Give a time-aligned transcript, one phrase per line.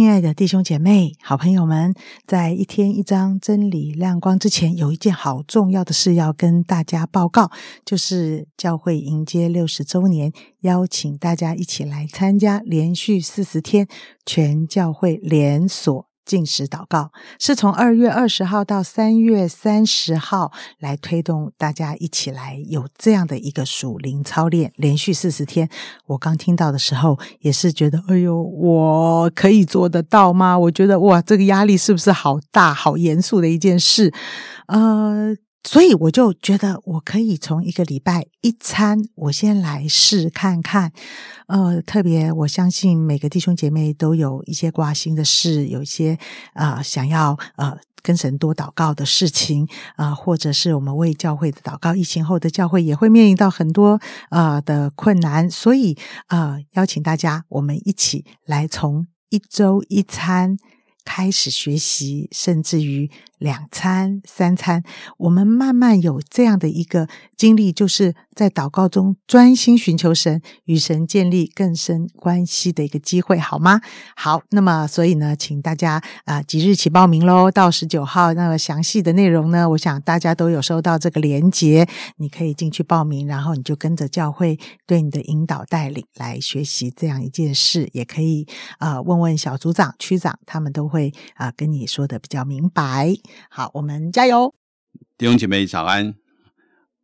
[0.00, 1.92] 亲爱的弟兄姐妹、好朋友们，
[2.26, 7.50] 在一天一张真理亮光之前，有一件好重要的事要跟大家报告，
[7.84, 13.86] 就是教会迎接六十周年，邀请大家一起来参加连续四十天
[14.24, 16.09] 全教会连锁。
[16.30, 25.68] 进食祷告是从二月二十号到三月三十号来推动大家一起来有这样的一个属灵操练，连续四十天。
[26.06, 30.56] 我刚听到的时候也是觉得，哎呦，我可以做得到吗？
[30.56, 34.14] 我觉得哇，这个压力是不是好大、好严肃的一件事？
[34.68, 35.34] 呃。
[35.62, 40.90] 所以我就觉得，我可以从一个礼拜一餐，我先来试看看。
[41.48, 46.18] 呃，特别我相信每个弟兄姐妹都有一些挂心的事，有一些
[46.54, 51.94] 啊想要呃跟神多祷告的事情啊，或者是我们为教会的祷告。
[51.94, 55.94] 疫情后的教会也会面临到很多啊的困难，所以
[56.28, 60.56] 啊，邀请大家，我们一起来从一周一餐
[61.04, 63.10] 开始学习，甚至于。
[63.40, 64.84] 两餐、三餐，
[65.16, 73.80] 我们慢慢有这样的一个经历，就是在祷告中专心寻求神，与神建立更深关系的一个机会，好吗？
[74.14, 78.34] 好，那么所以呢，请大家啊即日起报名喽，到十九号。
[78.34, 88.46] 那么详细的内容呢，我想大家都有收到这个连结，你可以进去报名，然后你就跟着教会对你的引导带领来学习这样一件事，也可以
[88.78, 93.14] 啊问问小组长、区长，他们都会啊跟你说的比较明白。
[93.48, 94.54] 好，我们加油，
[95.18, 96.14] 弟兄姐妹早安！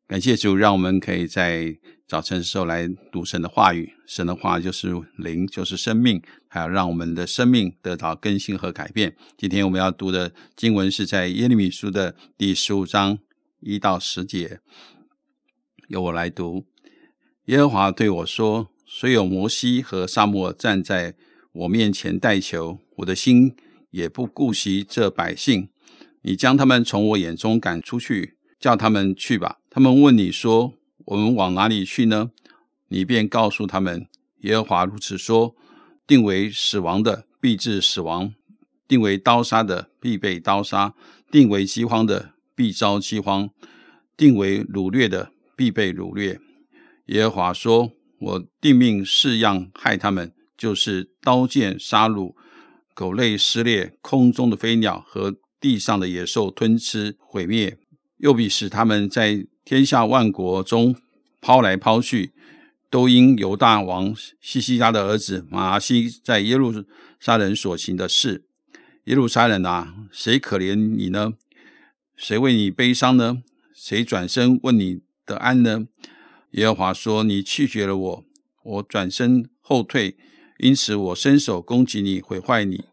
[0.06, 1.76] 感谢主，让我们可以在
[2.06, 3.92] 早晨的时候来读神的话语。
[4.06, 9.16] 神的话就是灵，就是生命，还要让我们的生命得到更新和改变。
[9.36, 13.18] 今天我们要读的经文是在耶利米书的第十五章
[13.58, 14.60] 一到十节，
[15.88, 16.66] 由我来读。
[17.46, 21.16] 耶和华对我说：“虽有摩西和沙漠站在
[21.52, 23.56] 我面前代求，我的心
[23.90, 25.68] 也不顾惜这百姓。”
[26.26, 29.58] 你将他们从我眼中赶出去，叫他们去吧。
[29.70, 30.74] 他们问你说
[31.06, 32.32] ：“我们往哪里去呢？”
[32.90, 34.08] 你便告诉他们
[34.42, 35.54] ：“耶和华如此说：
[36.04, 38.32] 定为死亡的必致死亡；
[38.88, 40.96] 定为刀杀的必被刀杀；
[41.30, 43.46] 定为饥荒的必遭饥荒；
[44.16, 46.40] 定为掳掠的必被掳掠。”
[47.06, 52.34] 耶和华说：“我定命四样害他们，就是刀剑杀戮、
[52.94, 57.78] 狗类撕裂、空中的飞鸟和。”地上的野兽吞吃毁灭，
[58.18, 60.96] 又必使他们在天下万国中
[61.40, 62.32] 抛来抛去，
[62.90, 66.84] 都因犹大王西西家的儿子马西在耶路
[67.18, 68.44] 撒冷所行的事。
[69.04, 71.34] 耶路撒冷啊，谁可怜你呢？
[72.16, 73.42] 谁为你悲伤呢？
[73.74, 75.86] 谁转身问你的安呢？
[76.52, 78.24] 耶和华说：“你拒绝了我，
[78.62, 80.16] 我转身后退，
[80.58, 82.84] 因此我伸手攻击你，毁坏你。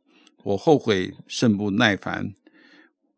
[0.43, 2.33] 我后悔甚不耐烦。”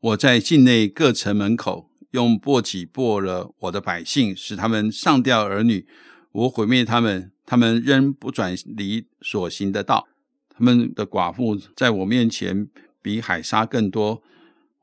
[0.05, 5.87] 我在境内各城门口用簸箕簸了我的百姓，使他们上吊儿女。
[6.31, 10.07] 我毁灭他们，他们仍不转离所行的道。
[10.49, 12.67] 他们的寡妇在我面前
[13.01, 14.21] 比海沙更多。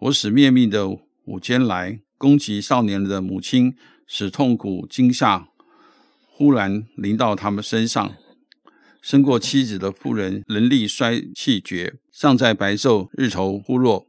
[0.00, 3.77] 我使灭命的午间来攻击少年的母亲，
[4.09, 5.47] 使痛苦惊吓
[6.27, 8.12] 忽然临到他们身上。
[9.00, 14.09] 生过妻子的妇人能力衰气绝，尚在白昼日头忽落。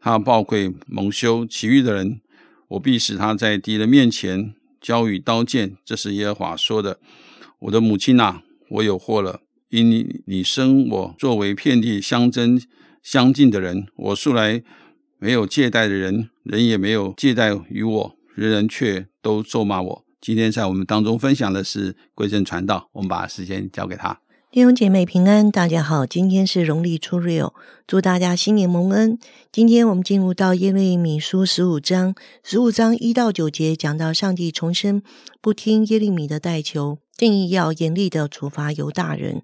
[0.00, 2.20] 他暴愧蒙羞，其余的人，
[2.68, 5.76] 我必使他在敌人面前交与刀剑。
[5.84, 7.00] 这是耶和华说的。
[7.60, 9.40] 我的母亲呐，我有祸了，
[9.70, 12.60] 因你你生我作为遍地相争
[13.02, 14.62] 相近的人，我素来
[15.18, 20.04] 没有借贷的人，人也没有借贷于我，人人却都咒骂我。
[20.20, 24.20] 今天在我们当中分享的是归正传道，我们把时间交给他。
[24.56, 27.52] 弟兄姐妹平安，大家好，今天是农历初六，
[27.86, 29.18] 祝大家新年蒙恩。
[29.52, 35.02] 今天我们进入到耶利米书十五章，十五章一到九节讲到上帝重生，
[35.42, 39.42] 不听耶利米的代求，定义要严厉的处罚犹大人。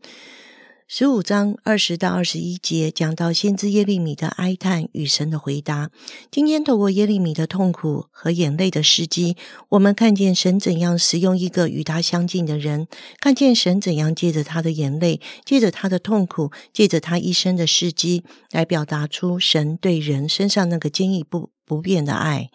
[0.95, 5.91] 十五章二十到二十一节讲到先知耶利米的哀叹与神的回答。
[6.31, 9.35] 今天透过耶利米的痛苦和眼泪的事迹，
[9.71, 21.49] 我们看见神怎样使用一个与他相近的人，看见神怎样借着他的眼泪，借着他的痛苦，借着他一生的事迹，来表达出神对人身上那个坚毅不。
[21.65, 22.51] 不变的爱。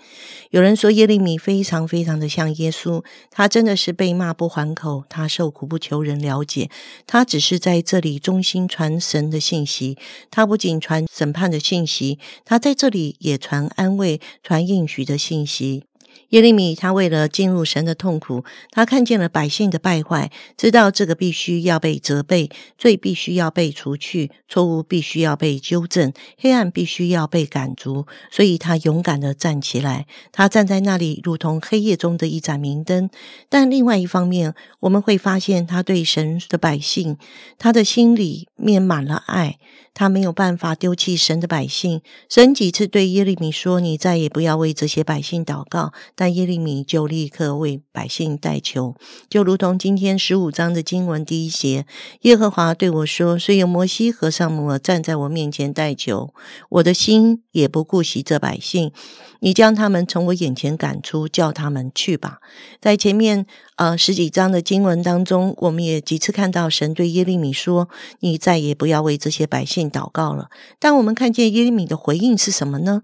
[0.51, 6.69] 有人说耶利米非常非常的像耶稣，他真的是被骂不还口，他受苦不求人了解，
[7.05, 9.97] 他只是在这里忠心传神的信息。
[10.29, 15.83] 他不仅传审判的信息，他在这里也传安慰、传应许的信息。
[16.29, 30.05] 耶利米他为了进入神的痛苦，他看见了百姓的败坏，知道这个必须要被责备，罪必须要被除去，错误必须要被纠正，黑暗必须要被赶逐，所以他勇敢的站起来。
[30.31, 33.09] 他站在那里，如同黑夜中的一盏明灯。
[33.47, 37.17] 但另外一方面，我们会发现他对神的百姓，
[37.57, 39.57] 他的心里面满了爱。
[39.93, 42.01] 他没有办法丢弃神的百姓。
[42.29, 48.95] 神几次对耶利米说：“你再也不要为这些百姓祷告。”但耶利米就立刻为百姓代求，
[49.29, 51.85] 就如同今天十五章的经文第一节
[52.21, 56.33] ：“耶和华对我说：虽有摩西和尚摩尔站在我面前代求，
[56.69, 58.91] 我的心也不顾惜这百姓。
[59.39, 62.39] 你将他们从我眼前赶出，叫他们去吧。”
[62.79, 63.45] 在前面
[63.77, 67.89] 呃十几章的经文当中，我们也几次看到神对耶利米说
[68.21, 70.49] ：“你再也不要为这些百姓。”祷告了，
[70.79, 73.03] 但我们看见耶利米的回应是什么呢？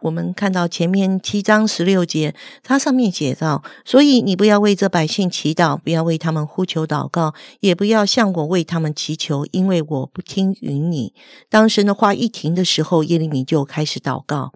[0.00, 11.12] 我们看到前面七章十六节，它上面写道：“所以你不要为这百姓祈祷，不要为他们呼求祷告，也不要向我为他们祈求，因为我不听允你。”
[11.50, 14.52] 当神的话一停的时候，耶利米就开始祷告。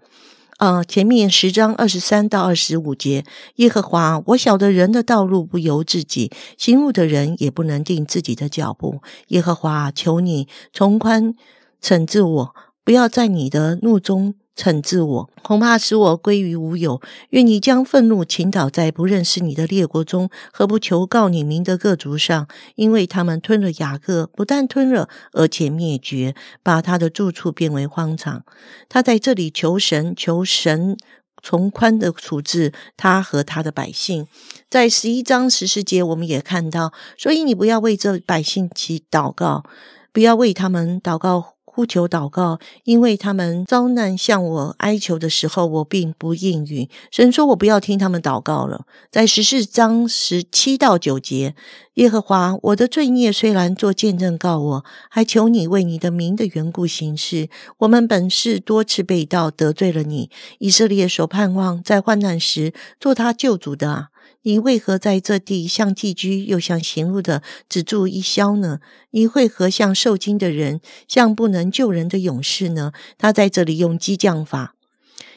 [0.58, 3.24] 呃，前面十章二十三到二十五节，
[3.56, 9.02] 耶和华，我晓得人的道路不由自己，行路的人也不能定自己的脚步。
[9.28, 11.34] 耶和华，求你从宽。
[11.82, 12.54] 惩治我，
[12.84, 17.00] 不要在你的怒中惩治我，恐怕使我归于无有。
[17.30, 22.46] 愿你将愤怒倾倒在不认识你的列国中，何不求告你名的各族上？
[22.74, 28.44] 因为他们吞了雅各，不但吞了，而且灭绝，把他的住处变为荒场。
[28.88, 30.96] 他在这里求神，求神
[31.42, 34.26] 从宽的处置他和他的百姓。
[34.68, 39.64] 在十一章十四节，我们也看到，所以你不要为这百姓祈祷告，
[40.12, 41.54] 不要为他们祷告。
[41.74, 46.86] 呼求祷告，因为他们遭难向我哀求的时候，我并不应允。
[47.10, 48.84] 神说我不要听他们祷告了。
[49.10, 51.54] 在十四章十七到九节，
[51.94, 57.48] 耶和华，我的罪孽虽然做见证告我，还求你为你的名的缘故行事。
[57.78, 60.30] 我们本是多次被盗，得罪了你。
[60.58, 64.08] 以色列所盼望在患难时做他救主的啊。
[64.42, 68.80] 你为何在这地像寄居又像行路的只住一宵呢？
[69.10, 72.92] 你为何像受惊的人，像不能救人的勇士呢？
[73.16, 74.74] 他在这里用激将法。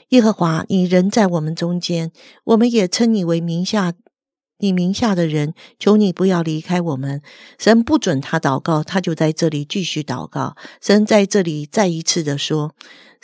[0.09, 2.11] 耶和华，你人在我们中间，
[2.45, 3.93] 我们也称你为名下，
[4.59, 7.21] 你名下的人，求你不要离开我们。
[7.59, 10.55] 神不准他祷告，他就在这里继续祷告。
[10.81, 12.73] 神在这里再一次的说。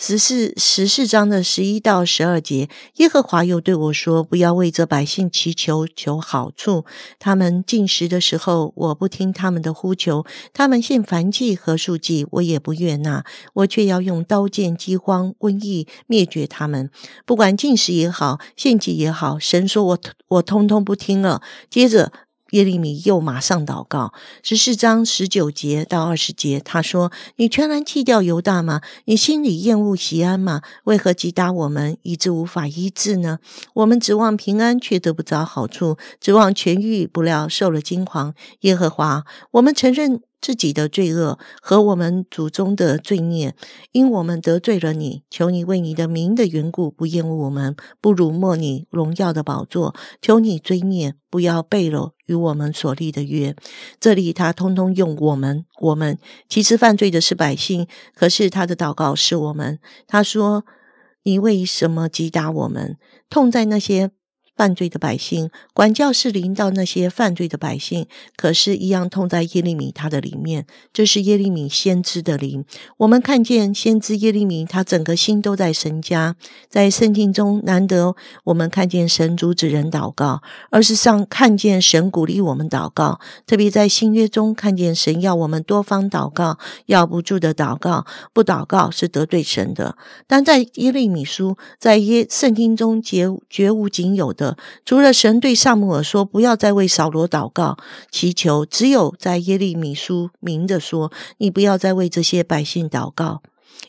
[0.04, 6.86] 十四十四章的十一到十二节，耶和华又对我说：“不要为这百姓祈求求好处。
[7.20, 13.24] 他们进食的时候，我不听他们的呼求；他们献燔祭和数祭，我也不悦纳。
[13.54, 16.90] 我却要用刀剑、饥荒、瘟疫灭绝他们。
[17.28, 20.00] 不管进食也好，献祭也好，神说我
[20.30, 21.44] 我通通不听了。
[21.70, 22.12] 接着。”
[22.52, 24.14] 耶利米又马上祷告，
[24.44, 28.82] 十四章十九节到二十节，他说：“你全然弃掉犹大吗？
[29.06, 30.62] 你心里厌恶西安吗？
[30.84, 33.40] 为何击打我们，以致无法医治呢？
[33.76, 38.34] 我们指望平安，却得不着好处；指望痊愈，不料受了惊惶。
[38.62, 43.56] 耶和华，我们承认。”自己的罪恶和我们祖宗的罪孽，
[43.92, 49.96] 因我们得罪了你，求你为你的名的缘故不厌恶我们，不辱没你荣耀的宝座。
[50.22, 53.56] 求你追念，不要背了与我们所立的约。
[54.00, 56.18] 这里他通通用我们，我们
[56.50, 59.80] 其实犯罪的是百姓，可是他的祷告是我们。
[60.08, 60.66] 他说
[61.24, 62.98] ：“你为什么击打我们？
[63.30, 64.12] 痛在那些。”
[64.56, 68.06] 犯罪的百姓，管教是临到那些犯罪的百姓，
[68.36, 70.68] 可是，一样痛在耶利米他的里面。
[70.94, 72.64] 这是耶利米先知的灵。
[72.98, 76.36] 我们看见先知耶利米，他整个心都在神家。
[76.70, 83.20] 在圣经中，难得我们看见神阻止人祷告，而是上看见神鼓励我们祷告。
[83.48, 89.98] 特别在新约中，看见神要我们多方祷告，要不住的祷告，不祷告是得罪神的。
[90.28, 94.41] 但在耶利米书，在耶圣经中绝绝无仅有的。
[94.86, 97.78] 除了神对萨姆尔说不要再为扫罗祷告
[98.10, 103.42] 祈求，只有在耶利米书明着说，你不要再为这些百姓祷告。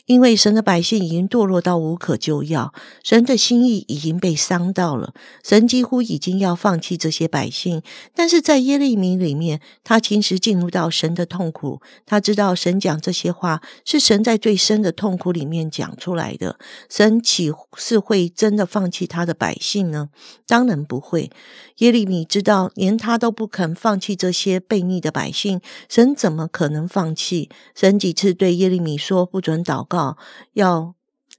[0.05, 2.73] 因为神的百姓已经堕落到无可救药，
[3.03, 7.81] 神的心意已经被伤到了，神几乎已经要放弃这些百姓。
[8.13, 16.57] 但是在耶利米里面，他其实进入到神的痛苦，他知道神讲这些话是神在最深的痛苦里面讲出来的。
[16.89, 20.09] 神岂是会真的放弃他的百姓呢？
[20.45, 21.31] 当然不会。
[21.77, 27.49] 耶利米知道，连他都不肯放弃这些悖逆的百姓，神怎么可能放弃？
[27.73, 30.17] 神几次对耶利米说：“不准祷。”祷告
[30.53, 30.95] 要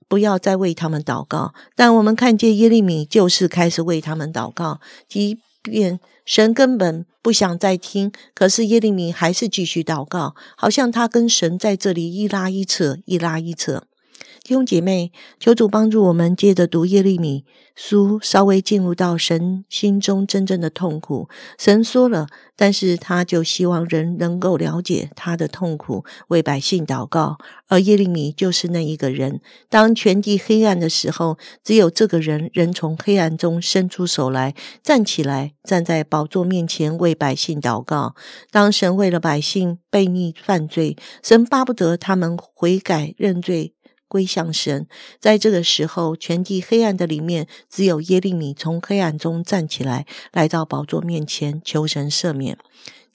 [0.07, 1.55] 不要再为他们祷告。
[1.75, 13.85] 但我们看见耶利米就是开始为他们祷告，即便神根本不想再听，可是耶利米还是继续祷告，好像他跟神在这里一拉一扯，一拉一扯。
[14.45, 15.11] 弟兄姐妹，
[15.41, 21.31] 求主帮助我们，接着读耶利米书，稍微进入到神心中真正的痛苦。
[21.59, 27.39] 神说了，但是他就希望人能够了解他的痛苦，为百姓祷告。
[27.69, 29.41] 而耶利米就是那一个人。
[29.71, 38.15] 当全地黑暗的时候，只有这个人，人从黑暗中伸出手来，站起来，站在宝座面前为百姓祷告。
[38.51, 43.74] 当神为了百姓悖逆犯罪，神巴不得他们悔改认罪。
[44.15, 44.87] 归向神，
[45.19, 52.57] 在这个时候，全地黑暗的里面，只有耶利米从黑暗中站起来，来到宝座面前求神赦免。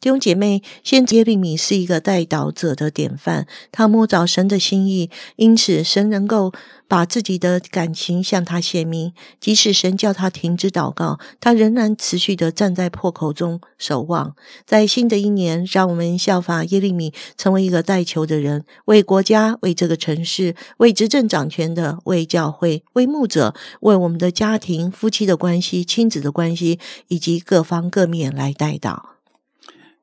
[0.02, 6.54] 弟兄姐妹，先耶利米是一个带导者的典范，他摸着神的心意，因此神能够
[6.88, 9.12] 把自己的感情向他显明。
[9.42, 14.34] 即使神叫他停止祷告，他仍然持续的站在破口中守望。
[14.66, 26.80] 在新的一年，让我们效法耶利米，成为一个带球的人，为国家、为这个城市、为执政掌权的、为教会、为牧者、为我们的家庭、夫妻的关系、亲子的关系，
[27.10, 29.19] 以及各方各面来带导。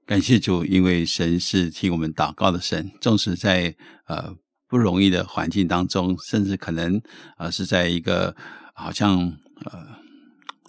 [0.07, 2.91] 感谢主，因为神是替我们祷告的神。
[3.01, 3.75] 纵使在
[4.07, 4.35] 呃
[4.69, 7.01] 不容易的环境当中，甚至可能
[7.37, 8.35] 呃是在一个
[8.73, 9.19] 好像
[9.65, 9.85] 呃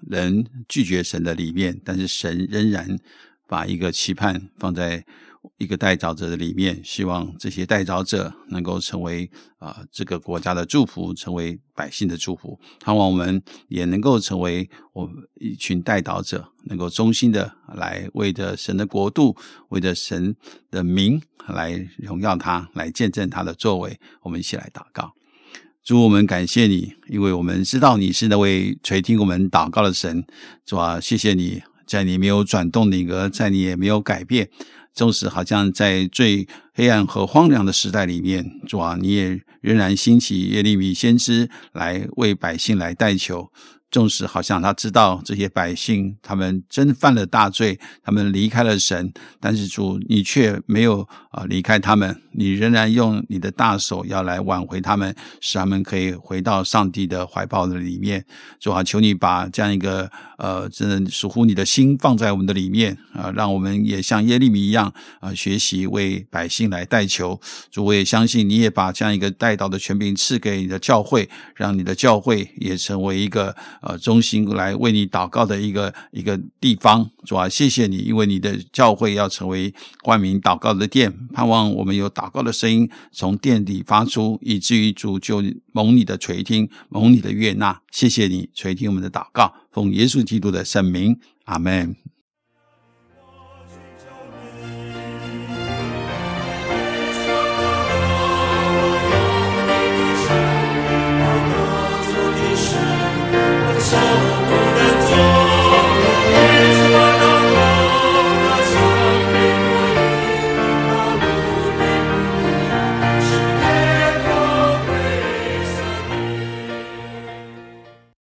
[0.09, 2.97] 人拒绝神的里面，但是神仍然
[3.47, 5.05] 把一个期盼放在。
[5.57, 12.59] 一个代祷者的里面，希望这些代祷者能够成为啊这个国家的祝福，成为百姓的祝福。
[12.79, 19.35] 盼望我们也能够成为我一群代祷者，能够衷心的来为着神的国度，
[19.69, 20.35] 为着神
[20.69, 23.99] 的名来荣耀他，来见证他的作为。
[24.21, 25.13] 我们一起来祷告，
[25.83, 30.25] 主我们感谢你，因为我们知道你是那位垂听我们祷告的神。
[30.65, 34.49] 主啊，谢谢你在你没有转动的额，在你也没有改变。
[34.97, 43.51] 纵使好像在最黑暗和荒凉的时代里面，主啊，你也仍然兴起耶利米先知来为百姓来代求。
[43.89, 58.25] 纵使好像他知道这些百姓他们真犯了大罪，他们离开了神，但是主你却没有啊离开他们，你仍然用你的大手要来挽回他们，使他们可以回到上帝的怀抱的里面。
[58.59, 67.39] 主啊，求你把这样一个呃，真的属乎你的心放在我们的里面啊，让我们也像耶利米一样啊，学习为百姓来代求。
[67.71, 73.55] 主，我也相信你也把这样一个带到的权柄赐给你的教会，让你的教会也成为一个。
[73.81, 87.81] 呃，中心来为你祷告的一个一个地方，主啊，谢谢你，因为你的教会要成为冠名祷告的殿，盼望我们有祷告的声音从殿里发出，以至于主就蒙你的垂听，蒙你的悦纳。
[87.91, 91.95] 谢谢你垂听我们的祷告，奉耶稣基督的圣名，阿门。